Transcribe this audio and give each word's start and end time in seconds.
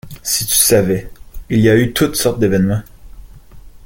Si 0.23 0.47
tu 0.47 0.55
savais, 0.55 1.11
il 1.51 1.59
y 1.59 1.69
a 1.69 1.75
eu 1.77 1.93
toutes 1.93 2.15
sortes 2.15 2.39
d’événements. 2.39 2.81